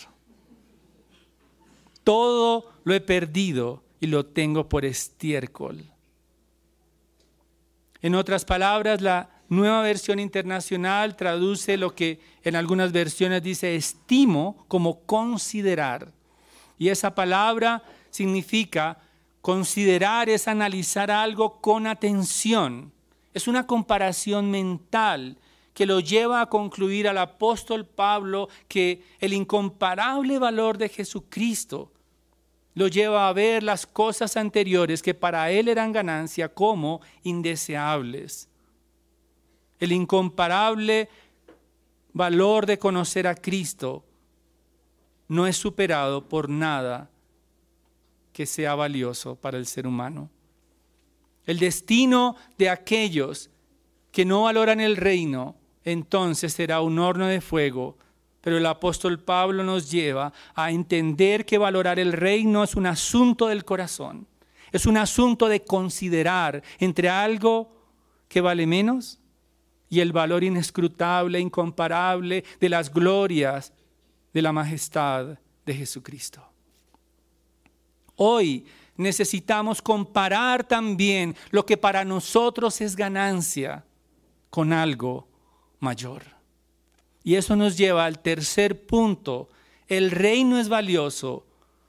[2.04, 5.84] Todo lo he perdido y lo tengo por estiércol.
[8.02, 14.64] En otras palabras, la nueva versión internacional traduce lo que en algunas versiones dice estimo
[14.68, 16.12] como considerar.
[16.78, 19.00] Y esa palabra significa
[19.42, 22.92] considerar es analizar algo con atención.
[23.34, 25.38] Es una comparación mental
[25.74, 31.92] que lo lleva a concluir al apóstol Pablo que el incomparable valor de Jesucristo
[32.76, 38.49] lo lleva a ver las cosas anteriores que para él eran ganancia como indeseables.
[39.80, 41.10] El incomparable
[42.14, 44.04] valor de conocer a Cristo
[45.28, 47.10] no es superado por nada
[48.34, 50.30] que sea valioso para el ser humano.
[51.46, 53.50] El destino de aquellos
[54.12, 57.98] que no valoran el reino entonces será un horno de fuego.
[58.42, 63.48] Pero el apóstol Pablo nos lleva a entender que valorar el reino es un asunto
[63.48, 64.28] del corazón.
[64.72, 67.70] Es un asunto de considerar entre algo
[68.28, 69.19] que vale menos
[69.90, 73.74] y el valor inescrutable, incomparable de las glorias
[74.34, 76.44] de la majestad de Jesucristo.
[78.16, 78.66] Hoy
[78.98, 83.86] necesitamos comparar también lo que para nosotros es ganancia
[84.50, 85.28] con algo
[85.80, 86.24] mayor.
[87.24, 89.50] Y eso nos lleva al tercer punto.
[89.88, 91.46] El reino es valioso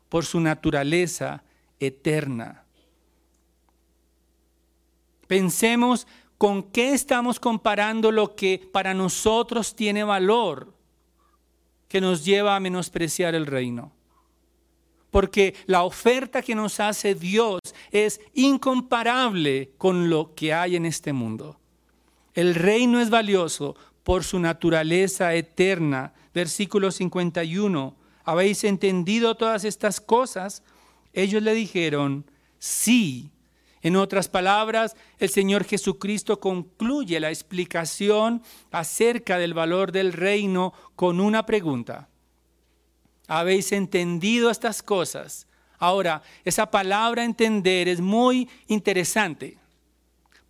[0.09, 1.43] por su naturaleza
[1.79, 2.65] eterna.
[5.27, 6.07] Pensemos
[6.40, 10.72] con qué estamos comparando lo que para nosotros tiene valor,
[11.87, 13.92] que nos lleva a menospreciar el reino.
[15.11, 21.12] Porque la oferta que nos hace Dios es incomparable con lo que hay en este
[21.12, 21.61] mundo.
[22.33, 26.14] El reino es valioso por su naturaleza eterna.
[26.33, 27.94] Versículo 51.
[28.24, 30.62] ¿Habéis entendido todas estas cosas?
[31.12, 32.24] Ellos le dijeron,
[32.59, 33.31] sí.
[33.83, 41.21] En otras palabras, el Señor Jesucristo concluye la explicación acerca del valor del reino con
[41.21, 42.09] una pregunta.
[43.27, 45.47] ¿Habéis entendido estas cosas?
[45.79, 49.57] Ahora, esa palabra entender es muy interesante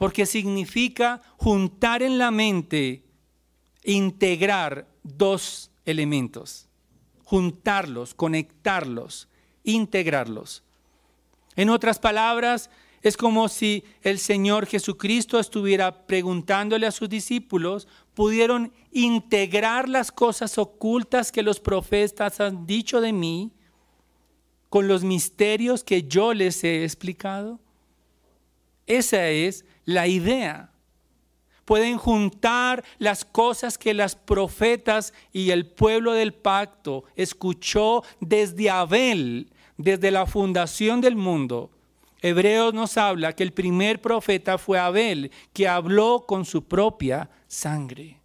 [0.00, 3.04] porque significa juntar en la mente,
[3.84, 6.68] integrar dos elementos,
[7.22, 9.28] juntarlos, conectarlos,
[9.62, 10.64] integrarlos.
[11.54, 12.70] En otras palabras,
[13.02, 20.58] es como si el Señor Jesucristo estuviera preguntándole a sus discípulos, pudieron integrar las cosas
[20.58, 23.52] ocultas que los profetas han dicho de mí
[24.68, 27.58] con los misterios que yo les he explicado.
[28.86, 30.70] Esa es la idea.
[31.64, 39.52] Pueden juntar las cosas que las profetas y el pueblo del pacto escuchó desde Abel,
[39.78, 41.70] desde la fundación del mundo.
[42.22, 48.20] Hebreos nos habla que el primer profeta fue Abel, que habló con su propia sangre.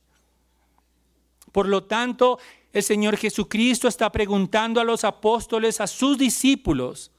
[1.51, 2.39] Por lo tanto,
[2.73, 7.11] el Señor Jesucristo está preguntando a los apóstoles, a sus discípulos,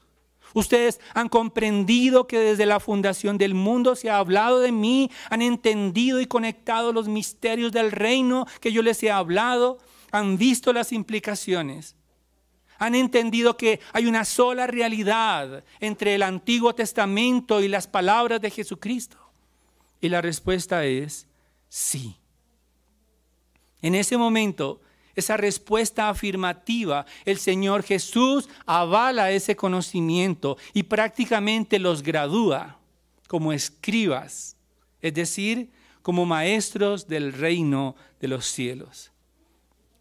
[0.53, 5.41] Ustedes han comprendido que desde la fundación del mundo se ha hablado de mí, han
[5.41, 9.77] entendido y conectado los misterios del reino que yo les he hablado,
[10.11, 11.95] han visto las implicaciones.
[12.79, 18.51] Han entendido que hay una sola realidad entre el Antiguo Testamento y las palabras de
[18.51, 19.17] Jesucristo.
[20.01, 21.27] Y la respuesta es
[21.69, 22.15] sí.
[23.81, 24.81] En ese momento
[25.17, 32.77] esa respuesta afirmativa, el Señor Jesús avala ese conocimiento y prácticamente los gradúa
[33.27, 34.55] como escribas,
[35.01, 35.71] es decir,
[36.03, 39.11] como maestros del reino de los cielos.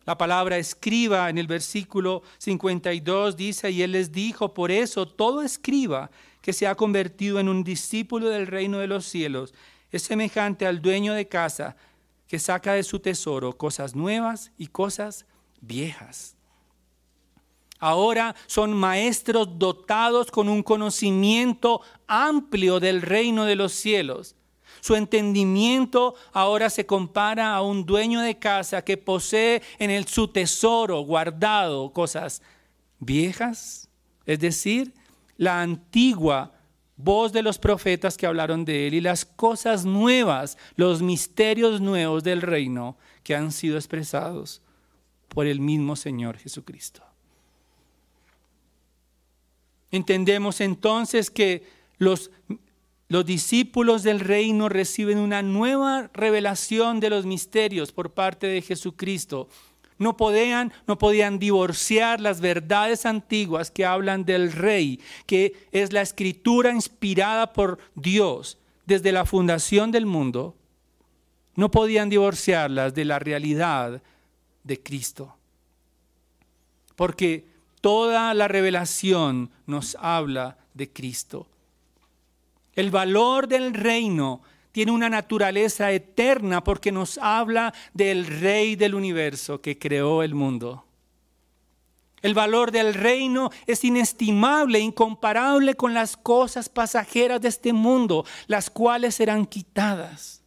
[0.06, 5.42] La palabra escriba en el versículo 52 dice, y él les dijo, por eso todo
[5.42, 9.52] escriba que se ha convertido en un discípulo del reino de los cielos
[9.90, 11.76] es semejante al dueño de casa
[12.28, 15.26] que saca de su tesoro cosas nuevas y cosas
[15.60, 16.36] viejas.
[17.80, 24.35] Ahora son maestros dotados con un conocimiento amplio del reino de los cielos.
[24.86, 30.28] Su entendimiento ahora se compara a un dueño de casa que posee en el, su
[30.28, 32.40] tesoro guardado cosas
[33.00, 33.88] viejas,
[34.26, 34.94] es decir,
[35.38, 36.52] la antigua
[36.96, 42.22] voz de los profetas que hablaron de él y las cosas nuevas, los misterios nuevos
[42.22, 44.62] del reino que han sido expresados
[45.26, 47.02] por el mismo Señor Jesucristo.
[49.90, 51.66] Entendemos entonces que
[51.98, 52.30] los,
[53.08, 59.48] los discípulos del reino reciben una nueva revelación de los misterios por parte de Jesucristo
[59.98, 66.02] no podían, no podían divorciar las verdades antiguas que hablan del rey, que es la
[66.02, 70.54] escritura inspirada por Dios desde la fundación del mundo.
[71.54, 74.02] No podían divorciarlas de la realidad
[74.64, 75.34] de Cristo.
[76.94, 77.46] Porque
[77.80, 81.46] toda la revelación nos habla de Cristo.
[82.76, 89.62] El valor del reino tiene una naturaleza eterna porque nos habla del Rey del universo
[89.62, 90.84] que creó el mundo.
[92.20, 98.68] El valor del reino es inestimable, incomparable con las cosas pasajeras de este mundo, las
[98.68, 100.42] cuales serán quitadas.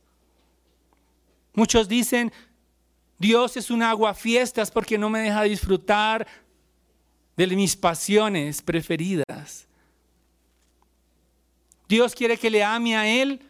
[1.53, 2.31] Muchos dicen,
[3.17, 6.27] Dios es un aguafiestas porque no me deja disfrutar
[7.35, 9.68] de mis pasiones preferidas.
[11.89, 13.41] Dios quiere que le ame a Él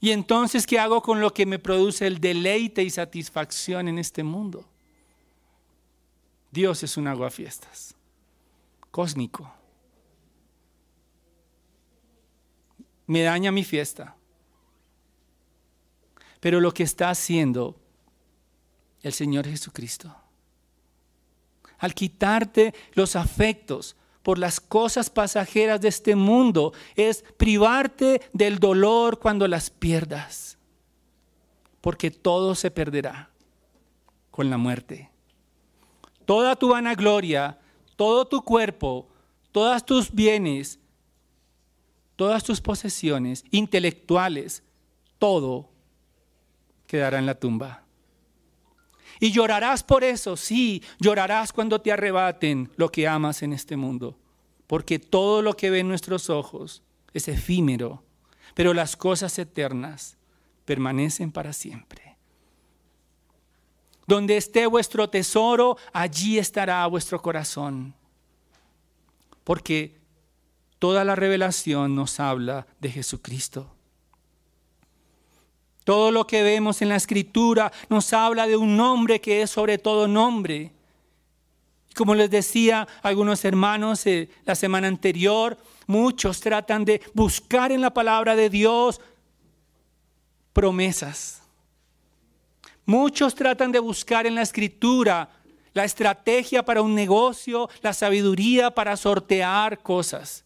[0.00, 4.22] y entonces, ¿qué hago con lo que me produce el deleite y satisfacción en este
[4.22, 4.68] mundo?
[6.50, 7.94] Dios es un aguafiestas,
[8.90, 9.52] cósmico.
[13.06, 14.16] Me daña mi fiesta.
[16.40, 17.80] Pero lo que está haciendo
[19.02, 20.14] el Señor Jesucristo,
[21.78, 29.20] al quitarte los afectos, por las cosas pasajeras de este mundo es privarte del dolor
[29.20, 30.58] cuando las pierdas.
[31.80, 33.30] Porque todo se perderá
[34.32, 35.12] con la muerte.
[36.24, 37.60] Toda tu vanagloria,
[37.94, 39.06] todo tu cuerpo,
[39.52, 40.80] todos tus bienes,
[42.16, 44.64] todas tus posesiones intelectuales,
[45.20, 45.70] todo
[46.88, 47.85] quedará en la tumba.
[49.20, 54.18] Y llorarás por eso, sí, llorarás cuando te arrebaten lo que amas en este mundo.
[54.66, 56.82] Porque todo lo que ven nuestros ojos
[57.14, 58.02] es efímero,
[58.54, 60.16] pero las cosas eternas
[60.64, 62.16] permanecen para siempre.
[64.06, 67.94] Donde esté vuestro tesoro, allí estará vuestro corazón.
[69.44, 69.98] Porque
[70.78, 73.75] toda la revelación nos habla de Jesucristo.
[75.86, 79.78] Todo lo que vemos en la escritura nos habla de un nombre que es sobre
[79.78, 80.72] todo nombre.
[81.94, 87.94] Como les decía algunos hermanos eh, la semana anterior, muchos tratan de buscar en la
[87.94, 89.00] palabra de Dios
[90.52, 91.40] promesas.
[92.84, 95.30] Muchos tratan de buscar en la escritura
[95.72, 100.45] la estrategia para un negocio, la sabiduría para sortear cosas.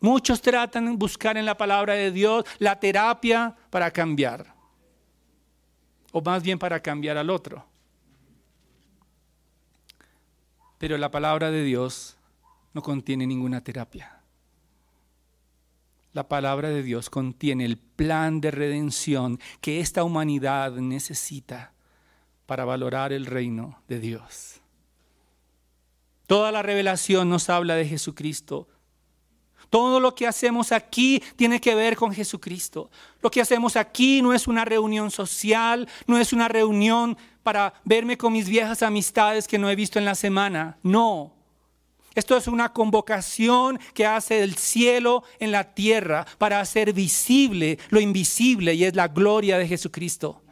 [0.00, 4.54] Muchos tratan de buscar en la palabra de Dios la terapia para cambiar,
[6.12, 7.64] o más bien para cambiar al otro.
[10.78, 12.16] Pero la palabra de Dios
[12.72, 14.20] no contiene ninguna terapia.
[16.12, 21.72] La palabra de Dios contiene el plan de redención que esta humanidad necesita
[22.46, 24.60] para valorar el reino de Dios.
[26.26, 28.66] Toda la revelación nos habla de Jesucristo,
[29.70, 32.90] todo lo que hacemos aquí tiene que ver con Jesucristo.
[33.22, 38.18] Lo que hacemos aquí no es una reunión social, no es una reunión para verme
[38.18, 40.76] con mis viejas amistades que no he visto en la semana.
[40.82, 41.32] No.
[42.14, 48.00] Esto es una convocación que hace el cielo en la tierra para hacer visible lo
[48.00, 50.42] invisible y es la gloria de Jesucristo.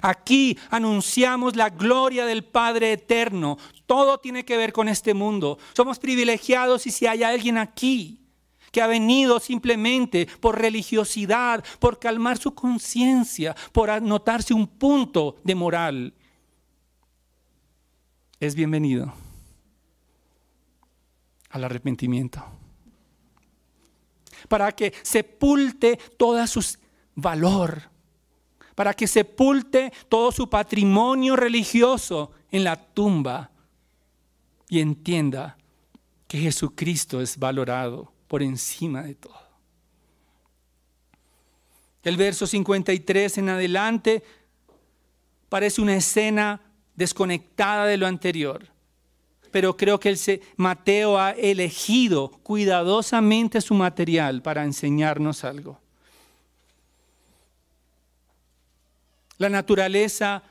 [0.00, 3.58] Aquí anunciamos la gloria del Padre Eterno.
[3.86, 5.58] Todo tiene que ver con este mundo.
[5.74, 8.20] Somos privilegiados y si hay alguien aquí
[8.70, 15.54] que ha venido simplemente por religiosidad, por calmar su conciencia, por anotarse un punto de
[15.54, 16.14] moral,
[18.40, 19.12] es bienvenido
[21.50, 22.42] al arrepentimiento.
[24.48, 26.64] Para que sepulte toda su
[27.14, 27.91] valor
[28.74, 33.50] para que sepulte todo su patrimonio religioso en la tumba
[34.68, 35.56] y entienda
[36.26, 39.42] que Jesucristo es valorado por encima de todo.
[42.02, 44.22] El verso 53 en adelante
[45.50, 46.62] parece una escena
[46.94, 48.66] desconectada de lo anterior,
[49.50, 55.81] pero creo que Mateo ha elegido cuidadosamente su material para enseñarnos algo.
[59.42, 60.44] La naturaleza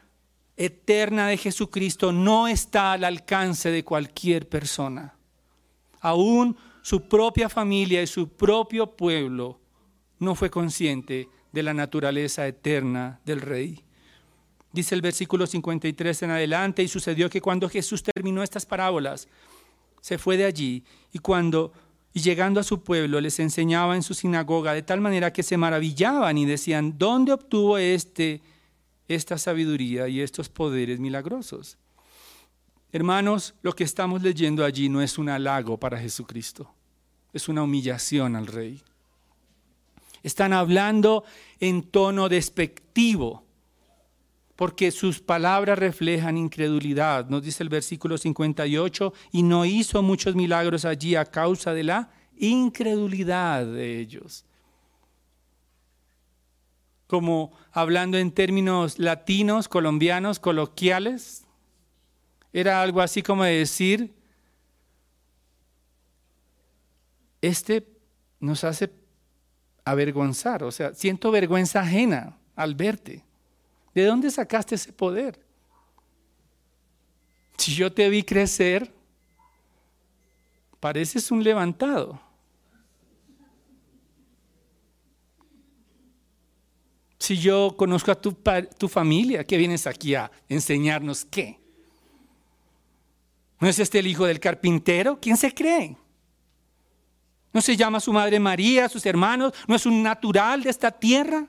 [0.57, 5.15] eterna de Jesucristo no está al alcance de cualquier persona.
[6.01, 9.61] Aún su propia familia y su propio pueblo
[10.19, 13.81] no fue consciente de la naturaleza eterna del rey.
[14.73, 19.29] Dice el versículo 53 en adelante, y sucedió que cuando Jesús terminó estas parábolas,
[20.01, 20.83] se fue de allí
[21.13, 21.71] y cuando
[22.11, 25.55] y llegando a su pueblo les enseñaba en su sinagoga de tal manera que se
[25.55, 28.41] maravillaban y decían, ¿dónde obtuvo este
[29.07, 31.77] esta sabiduría y estos poderes milagrosos?
[32.91, 36.69] Hermanos, lo que estamos leyendo allí no es un halago para Jesucristo,
[37.31, 38.81] es una humillación al rey.
[40.23, 41.23] Están hablando
[41.59, 43.45] en tono despectivo,
[44.55, 47.27] porque sus palabras reflejan incredulidad.
[47.27, 52.11] Nos dice el versículo 58, y no hizo muchos milagros allí a causa de la
[52.37, 54.45] incredulidad de ellos.
[57.11, 61.43] Como hablando en términos latinos, colombianos, coloquiales,
[62.53, 64.15] era algo así como decir,
[67.41, 67.85] este
[68.39, 68.93] nos hace
[69.83, 73.25] avergonzar, o sea, siento vergüenza ajena al verte.
[73.93, 75.37] ¿De dónde sacaste ese poder?
[77.57, 78.89] Si yo te vi crecer,
[80.79, 82.21] pareces un levantado.
[87.21, 91.59] Si yo conozco a tu, familia, ¿qué vienes aquí a enseñarnos qué?
[93.59, 95.19] ¿No es este el hijo del carpintero?
[95.21, 95.95] ¿Quién se cree?
[97.53, 99.53] ¿No se llama su madre María, sus hermanos?
[99.67, 101.45] ¿No es un natural de esta tierra?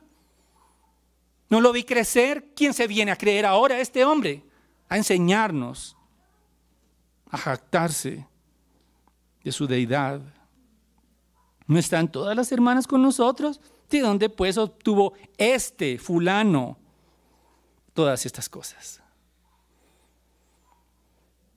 [1.48, 2.52] ¿No lo vi crecer?
[2.54, 4.44] ¿Quién se viene a creer ahora este hombre?
[4.90, 5.96] A enseñarnos,
[7.30, 8.26] a jactarse
[9.42, 10.20] de su deidad.
[11.66, 13.58] ¿No están todas las hermanas con nosotros?
[13.92, 16.78] ¿De dónde pues obtuvo este fulano
[17.92, 19.02] todas estas cosas?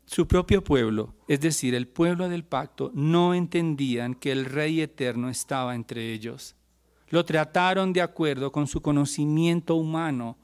[0.06, 5.30] Su propio pueblo, es decir, el pueblo del pacto, no entendían que el Rey eterno
[5.30, 6.58] estaba entre ellos.
[7.08, 10.38] Lo trataron de acuerdo con su conocimiento humano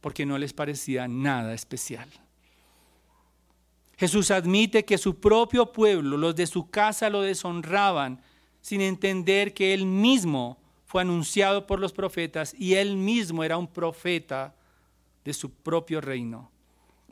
[0.00, 2.08] porque no les parecía nada especial.
[3.96, 8.22] Jesús admite que su propio pueblo, los de su casa, lo deshonraban
[8.60, 13.66] sin entender que él mismo fue anunciado por los profetas y él mismo era un
[13.66, 14.54] profeta
[15.24, 16.50] de su propio reino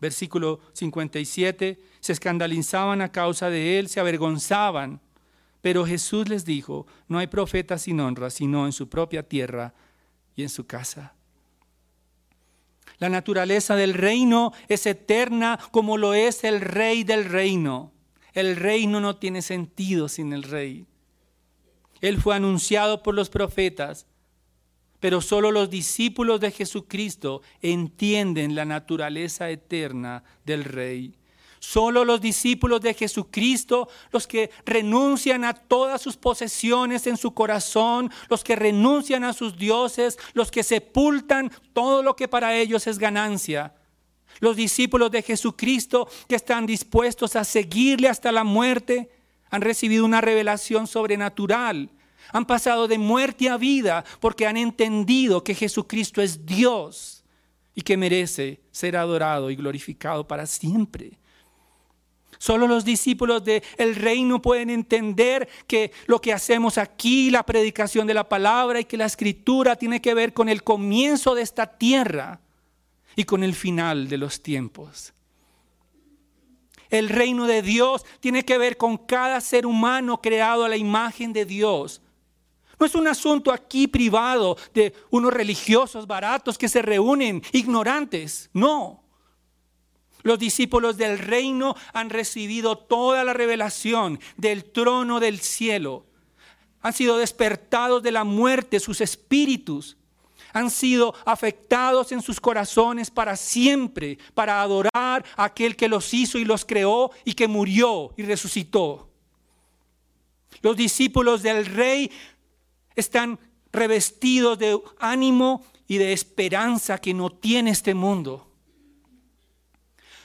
[0.04, 5.00] versículo 57, se escandalizaban a causa de él, se avergonzaban.
[5.62, 9.72] Pero Jesús les dijo, no hay profeta sin honra, sino en su propia tierra
[10.36, 11.14] y en su casa.
[12.98, 17.90] La naturaleza del reino es eterna como lo es el rey del reino.
[18.34, 20.86] El reino no tiene sentido sin el rey.
[22.06, 24.06] Él fue anunciado por los profetas
[25.04, 31.14] pero solo los discípulos de Jesucristo entienden la naturaleza eterna del Rey.
[31.58, 38.10] Solo los discípulos de Jesucristo, los que renuncian a todas sus posesiones en su corazón,
[38.30, 42.98] los que renuncian a sus dioses, los que sepultan todo lo que para ellos es
[42.98, 43.74] ganancia.
[44.40, 49.10] Los discípulos de Jesucristo que están dispuestos a seguirle hasta la muerte,
[49.54, 51.88] han recibido una revelación sobrenatural
[52.32, 57.24] han pasado de muerte a vida porque han entendido que Jesucristo es Dios
[57.72, 61.20] y que merece ser adorado y glorificado para siempre.
[62.38, 68.14] Solo los discípulos del reino pueden entender que lo que hacemos aquí, la predicación de
[68.14, 72.40] la palabra y que la escritura tiene que ver con el comienzo de esta tierra
[73.14, 75.14] y con el final de los tiempos.
[76.90, 81.32] El reino de Dios tiene que ver con cada ser humano creado a la imagen
[81.32, 82.00] de Dios
[82.78, 88.50] no es un asunto aquí privado de unos religiosos baratos que se reúnen ignorantes.
[88.52, 89.02] No.
[90.22, 96.06] Los discípulos del reino han recibido toda la revelación del trono del cielo.
[96.80, 99.96] Han sido despertados de la muerte sus espíritus.
[100.54, 106.38] Han sido afectados en sus corazones para siempre, para adorar a aquel que los hizo
[106.38, 109.10] y los creó y que murió y resucitó.
[110.62, 112.10] Los discípulos del rey
[112.94, 113.38] están
[113.72, 118.50] revestidos de ánimo y de esperanza que no tiene este mundo.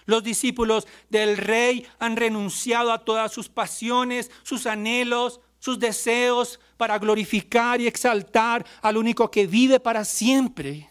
[0.05, 6.97] Los discípulos del rey han renunciado a todas sus pasiones, sus anhelos, sus deseos para
[6.97, 10.89] glorificar y exaltar al único que vive para siempre.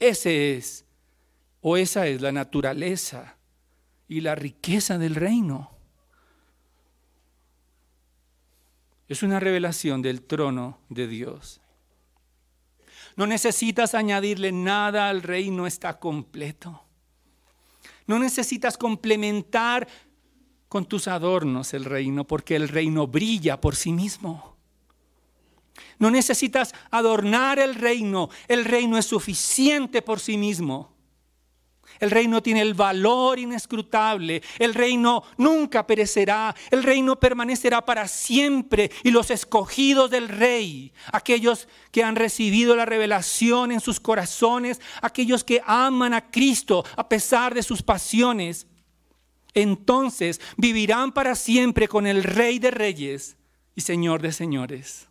[0.00, 0.84] Ese es,
[1.60, 3.36] o esa es la naturaleza
[4.08, 5.70] y la riqueza del reino.
[9.08, 11.60] Es una revelación del trono de Dios.
[13.16, 16.84] No necesitas añadirle nada al reino, está completo.
[18.06, 19.88] No necesitas complementar
[20.68, 24.56] con tus adornos el reino, porque el reino brilla por sí mismo.
[25.98, 30.98] No necesitas adornar el reino, el reino es suficiente por sí mismo.
[32.00, 34.42] El reino tiene el valor inescrutable.
[34.58, 36.54] El reino nunca perecerá.
[36.70, 38.90] El reino permanecerá para siempre.
[39.02, 45.42] Y los escogidos del rey, aquellos que han recibido la revelación en sus corazones, aquellos
[45.42, 48.66] que aman a Cristo a pesar de sus pasiones,
[49.54, 53.36] entonces vivirán para siempre con el Rey de Reyes
[53.74, 55.08] y Señor de Señores.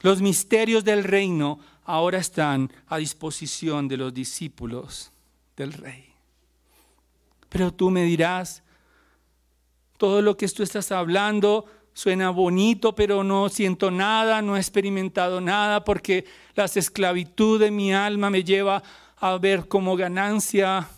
[0.00, 5.12] Los misterios del reino ahora están a disposición de los discípulos
[5.56, 6.12] del Rey.
[7.48, 8.62] Pero tú me dirás,
[9.98, 15.40] todo lo que tú estás hablando suena bonito, pero no siento nada, no he experimentado
[15.40, 16.24] nada, porque
[16.54, 18.82] la esclavitud de mi alma me lleva
[19.16, 20.88] a ver como ganancia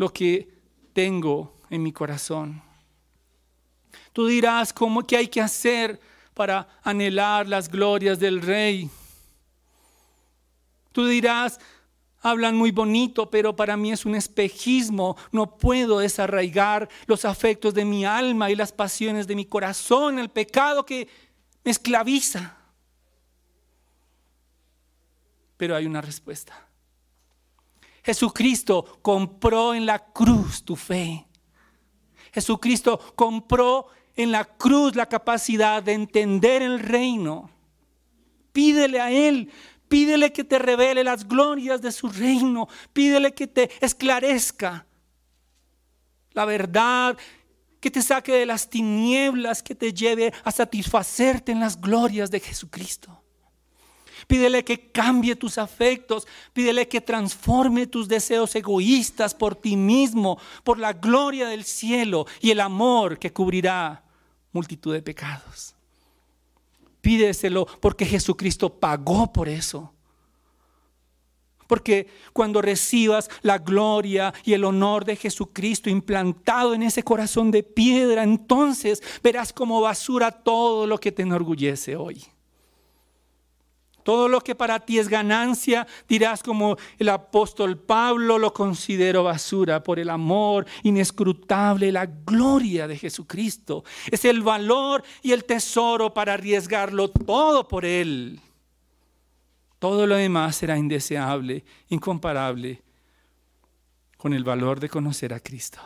[0.00, 0.48] lo que
[0.94, 2.62] tengo en mi corazón.
[4.14, 6.00] Tú dirás, ¿cómo que hay que hacer
[6.32, 8.88] para anhelar las glorias del rey?
[10.92, 11.60] Tú dirás,
[12.22, 15.18] hablan muy bonito, pero para mí es un espejismo.
[15.32, 20.30] No puedo desarraigar los afectos de mi alma y las pasiones de mi corazón, el
[20.30, 21.08] pecado que
[21.62, 22.56] me esclaviza.
[25.58, 26.69] Pero hay una respuesta.
[28.02, 31.26] Jesucristo compró en la cruz tu fe.
[32.32, 37.50] Jesucristo compró en la cruz la capacidad de entender el reino.
[38.52, 39.50] Pídele a Él,
[39.88, 44.86] pídele que te revele las glorias de su reino, pídele que te esclarezca
[46.32, 47.16] la verdad,
[47.80, 52.40] que te saque de las tinieblas, que te lleve a satisfacerte en las glorias de
[52.40, 53.22] Jesucristo.
[54.26, 56.26] Pídele que cambie tus afectos.
[56.52, 62.50] Pídele que transforme tus deseos egoístas por ti mismo, por la gloria del cielo y
[62.50, 64.04] el amor que cubrirá
[64.52, 65.74] multitud de pecados.
[67.00, 69.92] Pídeselo porque Jesucristo pagó por eso.
[71.66, 77.62] Porque cuando recibas la gloria y el honor de Jesucristo implantado en ese corazón de
[77.62, 82.24] piedra, entonces verás como basura todo lo que te enorgullece hoy.
[84.02, 89.82] Todo lo que para ti es ganancia, dirás como el apóstol Pablo, lo considero basura
[89.82, 93.84] por el amor inescrutable, la gloria de Jesucristo.
[94.10, 98.40] Es el valor y el tesoro para arriesgarlo todo por Él.
[99.78, 102.82] Todo lo demás será indeseable, incomparable
[104.16, 105.80] con el valor de conocer a Cristo.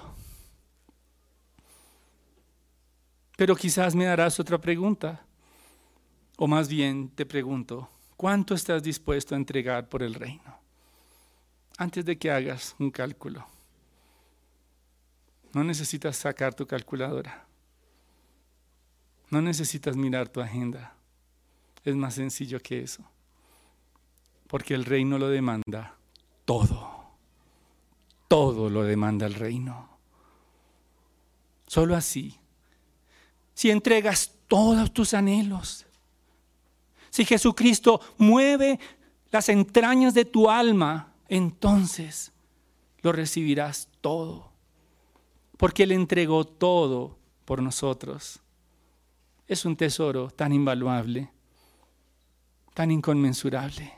[3.37, 5.25] Pero quizás me darás otra pregunta,
[6.37, 10.59] o más bien te pregunto, ¿Cuánto estás dispuesto a entregar por el reino?
[11.77, 13.47] Antes de que hagas un cálculo.
[15.53, 17.47] No necesitas sacar tu calculadora.
[19.31, 20.95] No necesitas mirar tu agenda.
[21.85, 23.05] Es más sencillo que eso.
[24.47, 25.97] Porque el reino lo demanda
[26.45, 27.05] todo.
[28.29, 29.89] Todo lo demanda el reino.
[31.67, 32.39] Solo así.
[33.55, 35.87] Si entregas todos tus anhelos,
[37.15, 38.81] si Jesucristo mueve
[39.31, 42.33] las entrañas de tu alma, entonces
[43.03, 44.51] lo recibirás todo.
[45.57, 48.41] Porque Él entregó todo por nosotros.
[49.47, 51.31] Es un tesoro tan invaluable,
[52.75, 53.95] tan inconmensurable,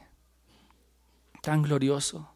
[1.41, 2.31] tan glorioso.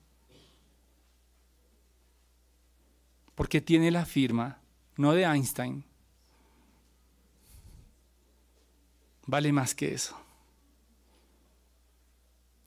[3.34, 4.62] Porque tiene la firma,
[4.96, 5.84] no de Einstein.
[9.26, 10.16] Vale más que eso.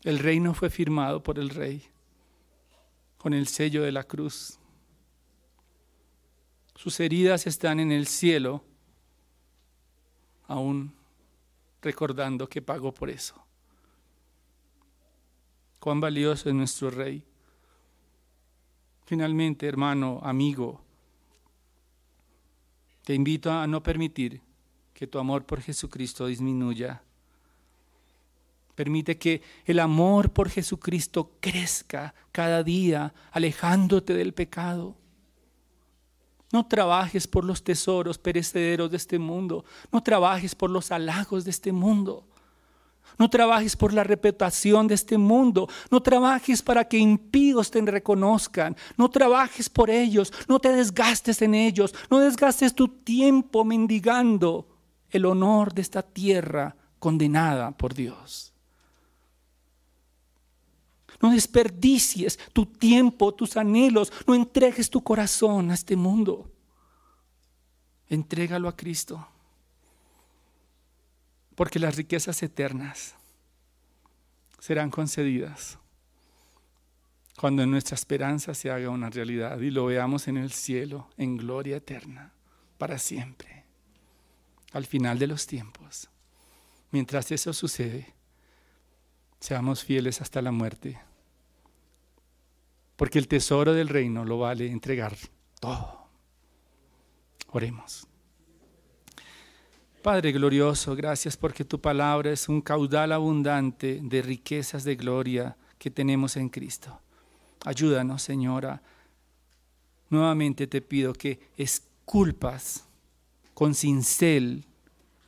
[0.04, 1.82] El reino fue firmado por el rey
[3.18, 4.60] con el sello de la cruz.
[6.76, 8.66] Sus heridas están en el cielo,
[10.48, 10.94] aún
[11.82, 13.36] recordando que pagó por eso.
[15.80, 17.24] Cuán valioso es nuestro rey.
[19.06, 20.82] Finalmente, hermano, amigo,
[23.06, 24.42] te invito a no permitir
[24.94, 27.02] que tu amor por Jesucristo disminuya
[28.76, 34.96] Permite que el amor por Jesucristo crezca cada día, alejándote del pecado.
[36.52, 39.66] No trabajes por los tesoros perecederos de este mundo.
[39.92, 42.28] No trabajes por los halagos de este mundo.
[43.18, 45.68] No trabajes por la reputación de este mundo.
[45.90, 48.76] No trabajes para que impíos te reconozcan.
[48.98, 50.32] No trabajes por ellos.
[50.48, 51.94] No te desgastes en ellos.
[52.10, 54.68] No desgastes tu tiempo mendigando
[55.10, 58.53] el honor de esta tierra condenada por Dios.
[61.24, 64.12] No desperdicies tu tiempo, tus anhelos.
[64.28, 66.52] No entregues tu corazón a este mundo.
[68.10, 69.26] Entrégalo a Cristo.
[71.56, 73.16] Porque las riquezas eternas
[74.60, 75.78] serán concedidas
[77.38, 81.78] cuando nuestra esperanza se haga una realidad y lo veamos en el cielo, en gloria
[81.78, 82.34] eterna,
[82.78, 83.64] para siempre,
[84.74, 86.10] al final de los tiempos.
[86.92, 88.14] Mientras eso sucede,
[89.40, 91.00] seamos fieles hasta la muerte,
[92.96, 95.16] porque el tesoro del reino lo vale entregar
[95.60, 96.08] todo.
[97.52, 98.08] Oremos.
[100.02, 105.90] Padre glorioso, gracias porque tu palabra es un caudal abundante de riquezas de gloria que
[105.90, 107.00] tenemos en Cristo.
[107.64, 108.82] Ayúdanos, Señora.
[110.10, 112.86] Nuevamente te pido que esculpas
[113.54, 114.66] con cincel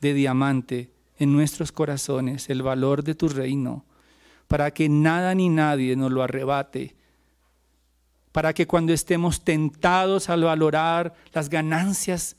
[0.00, 3.84] de diamante en nuestros corazones el valor de tu reino,
[4.46, 6.94] para que nada ni nadie nos lo arrebate,
[8.36, 12.36] para que cuando estemos tentados al valorar las ganancias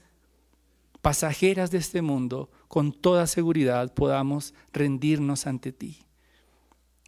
[1.02, 5.98] pasajeras de este mundo, con toda seguridad podamos rendirnos ante ti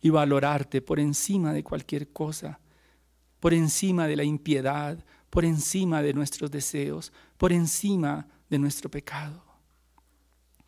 [0.01, 2.61] y valorarte por encima de cualquier cosa,
[3.39, 9.43] por encima de la impiedad, por encima de nuestros deseos, por encima de nuestro pecado.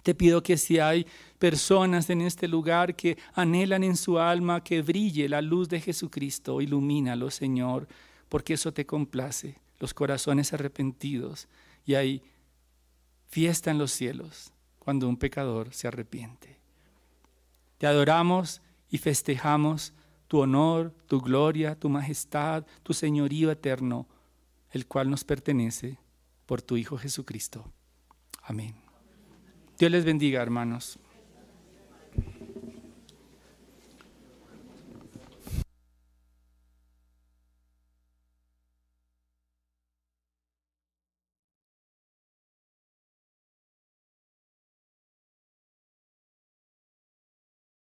[0.03, 1.07] Te pido que si hay
[1.39, 6.61] personas en este lugar que anhelan en su alma que brille la luz de Jesucristo,
[6.61, 7.88] ilumínalo, Señor,
[8.32, 11.49] porque eso te complace, los corazones arrepentidos.
[11.86, 12.23] Y hay
[13.27, 16.57] fiesta en los cielos cuando un pecador se arrepiente.
[17.77, 19.93] Te adoramos y festejamos
[20.29, 24.07] tu honor, tu gloria, tu majestad, tu señorío eterno,
[24.69, 25.97] el cual nos pertenece
[26.45, 27.69] por tu Hijo Jesucristo.
[28.43, 28.75] Amén.
[29.77, 30.97] Dios les bendiga, hermanos.